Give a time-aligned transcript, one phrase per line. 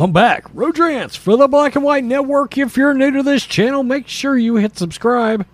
[0.00, 0.46] I'm back.
[0.54, 2.56] Rodrance for the Black and White Network.
[2.56, 5.44] If you're new to this channel, make sure you hit subscribe.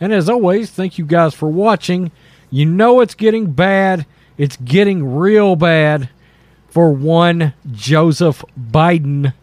[0.00, 2.12] And as always, thank you guys for watching.
[2.52, 4.06] You know it's getting bad.
[4.38, 6.08] It's getting real bad
[6.68, 9.34] for one Joseph Biden.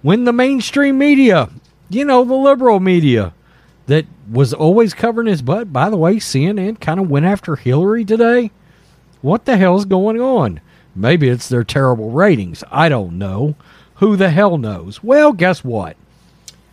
[0.00, 1.50] When the mainstream media,
[1.90, 3.34] you know, the liberal media,
[3.84, 5.74] that was always covering his butt.
[5.74, 8.50] By the way, CNN kind of went after Hillary today.
[9.20, 10.62] What the hell's going on?
[10.96, 12.62] Maybe it's their terrible ratings.
[12.70, 13.56] I don't know.
[13.96, 15.02] Who the hell knows?
[15.02, 15.96] Well, guess what?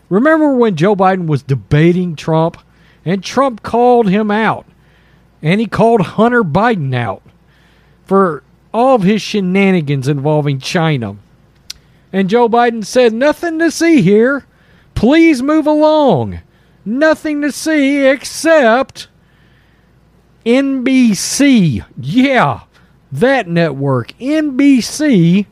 [0.10, 2.58] Remember when Joe Biden was debating Trump
[3.06, 4.66] and Trump called him out
[5.42, 7.22] and he called Hunter Biden out
[8.06, 8.44] for
[8.74, 11.18] all of his shenanigans involving China.
[12.14, 14.46] And Joe Biden said, Nothing to see here.
[14.96, 16.42] Please move along.
[16.84, 19.08] Nothing to see except
[20.46, 21.86] NBC.
[21.98, 22.62] Yeah,
[23.12, 25.46] that network, NBC,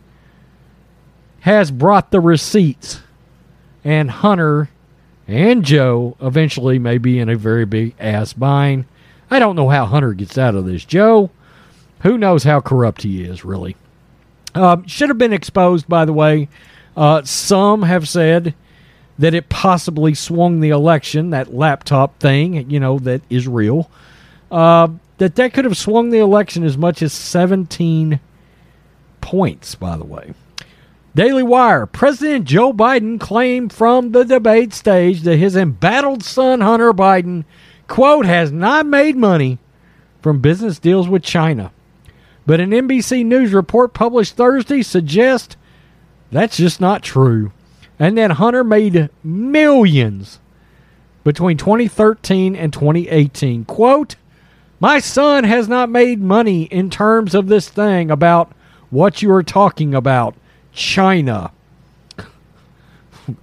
[1.41, 3.01] has brought the receipts.
[3.83, 4.69] And Hunter
[5.27, 8.85] and Joe eventually may be in a very big ass bind.
[9.31, 10.83] I don't know how Hunter gets out of this.
[10.83, 11.29] Joe,
[12.01, 13.75] who knows how corrupt he is, really.
[14.55, 16.49] Uh, should have been exposed, by the way.
[16.97, 18.55] Uh, some have said
[19.19, 23.89] that it possibly swung the election, that laptop thing, you know, that is real.
[24.49, 28.19] Uh, that that could have swung the election as much as 17
[29.21, 30.33] points, by the way.
[31.19, 36.93] Daily Wire President Joe Biden claimed from the debate stage that his embattled son, Hunter
[36.93, 37.43] Biden,
[37.89, 39.57] quote, has not made money
[40.21, 41.73] from business deals with China.
[42.45, 45.57] But an NBC News report published Thursday suggests
[46.31, 47.51] that's just not true.
[47.99, 50.39] And that Hunter made millions
[51.25, 53.65] between 2013 and 2018.
[53.65, 54.15] Quote,
[54.79, 58.53] my son has not made money in terms of this thing about
[58.89, 60.33] what you are talking about,
[60.79, 61.51] China.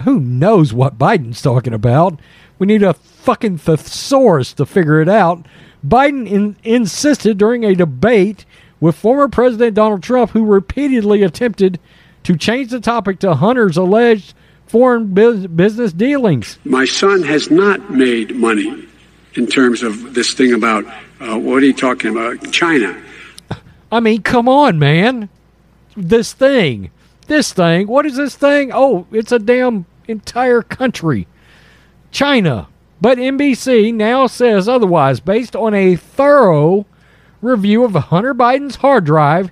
[0.05, 2.19] Who knows what Biden's talking about?
[2.59, 5.45] We need a fucking thesaurus to figure it out.
[5.87, 8.47] Biden in, insisted during a debate
[8.81, 11.79] with former President Donald Trump, who repeatedly attempted
[12.23, 14.33] to change the topic to Hunter's alleged
[14.67, 16.59] foreign business dealings.
[16.65, 18.89] My son has not made money
[19.35, 20.87] in terms of this thing about
[21.21, 22.51] uh, what are you talking about?
[22.51, 22.99] China.
[23.93, 25.29] I mean, come on, man.
[25.95, 26.91] This thing.
[27.27, 27.89] This thing.
[27.89, 28.71] What is this thing?
[28.73, 31.27] Oh, it's a damn entire country.
[32.11, 32.69] China.
[33.01, 36.87] But NBC now says otherwise based on a thorough
[37.43, 39.51] review of Hunter Biden's hard drive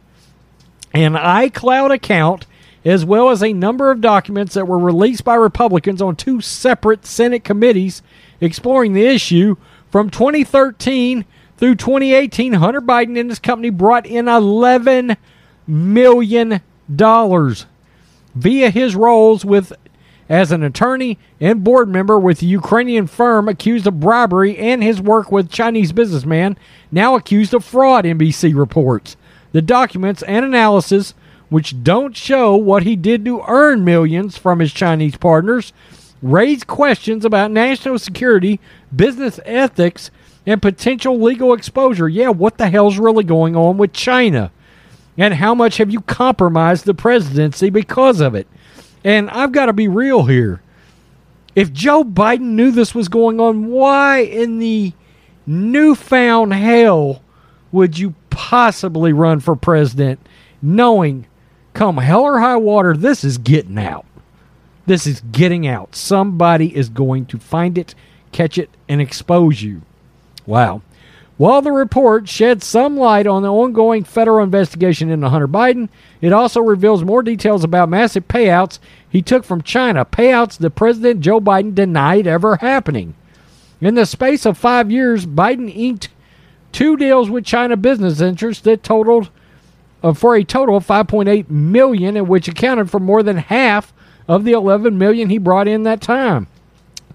[0.95, 2.47] and iCloud account,
[2.85, 7.05] as well as a number of documents that were released by Republicans on two separate
[7.05, 8.03] Senate committees
[8.41, 9.57] exploring the issue
[9.91, 11.25] from 2013
[11.57, 15.17] through 2018, Hunter Biden and his company brought in $11
[15.67, 19.73] million via his roles with
[20.29, 25.01] as an attorney and board member with the Ukrainian firm accused of bribery and his
[25.01, 26.57] work with Chinese businessman
[26.91, 29.17] now accused of fraud, NBC reports.
[29.53, 31.15] The documents and analysis,
[31.51, 35.73] which don't show what he did to earn millions from his Chinese partners,
[36.23, 38.59] raise questions about national security,
[38.95, 40.11] business ethics,
[40.47, 42.09] and potential legal exposure.
[42.09, 44.51] Yeah, what the hell's really going on with China?
[45.17, 48.47] And how much have you compromised the presidency because of it?
[49.05, 50.61] And I've got to be real here.
[51.55, 54.93] If Joe Biden knew this was going on, why in the
[55.47, 57.23] newfound hell
[57.71, 60.19] would you possibly run for president
[60.61, 61.27] knowing,
[61.75, 64.07] come hell or high water, this is getting out?
[64.87, 65.95] This is getting out.
[65.95, 67.95] Somebody is going to find it,
[68.33, 69.83] catch it, and expose you.
[70.47, 70.83] Wow.
[71.37, 75.89] While the report sheds some light on the ongoing federal investigation into Hunter Biden,
[76.21, 78.79] it also reveals more details about massive payouts
[79.09, 83.15] he took from China, payouts that President Joe Biden denied ever happening.
[83.81, 86.09] In the space of five years, Biden inked
[86.71, 89.29] two deals with China business interests that totaled
[90.05, 93.93] uh, for a total of 5.8 million, and which accounted for more than half
[94.29, 96.47] of the 11 million he brought in that time.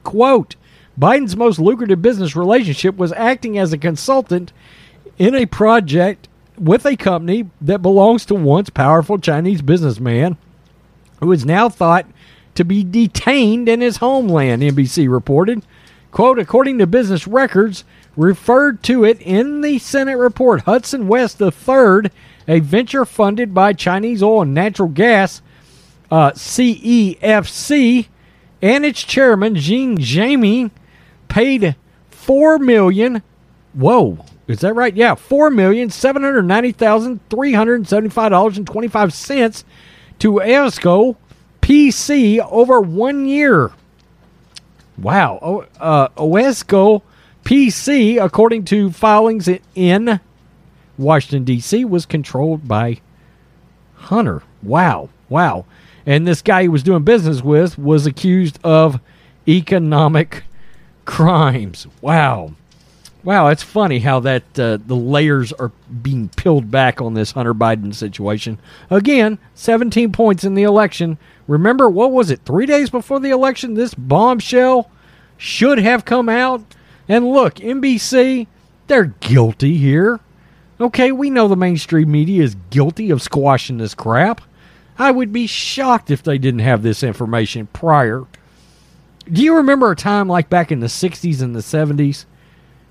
[0.04, 0.56] Quote,
[1.00, 4.52] Biden's most lucrative business relationship was acting as a consultant
[5.18, 10.38] in a project with a company that belongs to once powerful Chinese businessman
[11.22, 12.06] who is now thought
[12.56, 15.64] to be detained in his homeland, NBC reported.
[16.12, 17.86] Quote, according to business records,
[18.18, 22.10] referred to it in the Senate report, Hudson West III,
[22.48, 25.42] a venture funded by Chinese oil and natural gas,
[26.12, 28.08] uh, CEFC,
[28.62, 30.72] and its chairman, Jing Jianming,
[31.30, 31.76] paid
[32.10, 33.22] four million.
[33.74, 34.96] Whoa, is that right?
[34.96, 39.64] Yeah, four million seven hundred ninety thousand three hundred seventy-five dollars and twenty-five cents
[40.20, 41.16] to ESCO
[41.62, 43.72] PC over one year.
[44.98, 45.40] Wow.
[45.42, 47.02] O- uh, Owasco
[47.44, 50.20] PC, according to filings in
[50.98, 53.00] Washington, D.C., was controlled by
[53.96, 54.44] Hunter.
[54.62, 55.10] Wow.
[55.30, 55.66] Wow.
[56.06, 59.00] And this guy he was doing business with was accused of
[59.48, 60.44] economic
[61.10, 61.88] crimes.
[62.02, 62.54] Wow.
[63.24, 65.72] Wow, it's funny how that uh, the layers are
[66.02, 68.60] being peeled back on this Hunter Biden situation.
[68.90, 71.18] Again, 17 points in the election.
[71.48, 73.74] Remember, what was it, three days before the election?
[73.74, 74.90] This bombshell
[75.36, 76.64] should have come out.
[77.08, 78.46] And look, NBC,
[78.88, 80.20] they're guilty here.
[80.80, 84.42] Okay, we know the mainstream media is guilty of squashing this crap.
[84.98, 88.26] I would be shocked if they didn't have this information prior.
[89.32, 92.26] Do you remember a time like back in the 60s and the 70s?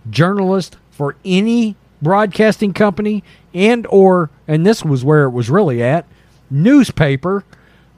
[0.08, 6.06] Journalist for any broadcasting company and or and this was where it was really at
[6.48, 7.44] newspaper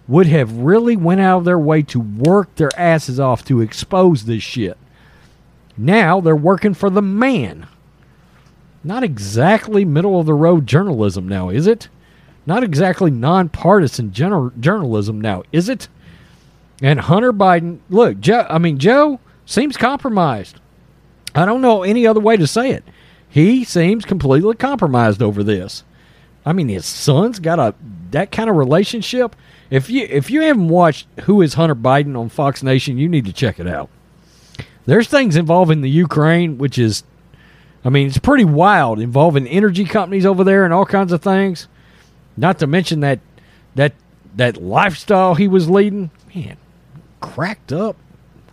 [0.08, 4.24] would have really went out of their way to work their asses off to expose
[4.24, 4.78] this shit?
[5.76, 7.66] Now they're working for the man.
[8.82, 11.88] Not exactly middle of the road journalism now is it?
[12.46, 15.88] Not exactly nonpartisan gener- journalism now is it
[16.80, 20.60] and hunter biden look joe i mean joe seems compromised
[21.34, 22.84] i don't know any other way to say it
[23.30, 25.84] he seems completely compromised over this.
[26.44, 27.74] I mean, his son's got a
[28.10, 29.36] that kind of relationship.
[29.70, 33.24] If you if you haven't watched Who is Hunter Biden on Fox Nation, you need
[33.26, 33.88] to check it out.
[34.84, 37.04] There's things involving the Ukraine, which is,
[37.84, 41.68] I mean, it's pretty wild, involving energy companies over there and all kinds of things.
[42.36, 43.20] Not to mention that
[43.76, 43.92] that
[44.34, 46.56] that lifestyle he was leading, man,
[47.20, 47.96] cracked up,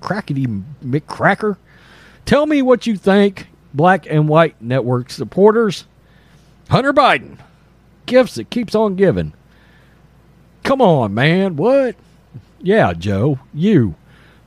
[0.01, 1.57] crackety McCracker.
[2.25, 5.85] Tell me what you think black and white network supporters.
[6.69, 7.37] Hunter Biden.
[8.05, 9.33] Gifts that keeps on giving.
[10.63, 11.55] Come on, man.
[11.55, 11.95] What?
[12.59, 13.39] Yeah, Joe.
[13.53, 13.95] You.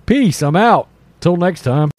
[0.07, 0.43] Peace.
[0.43, 0.89] I'm out.
[1.21, 1.91] Till next time.